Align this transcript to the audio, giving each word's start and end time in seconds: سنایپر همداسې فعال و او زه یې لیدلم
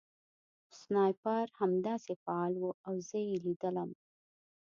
سنایپر 0.81 1.45
همداسې 1.59 2.13
فعال 2.23 2.53
و 2.57 2.65
او 2.87 2.93
زه 3.07 3.17
یې 3.27 3.35
لیدلم 3.45 3.89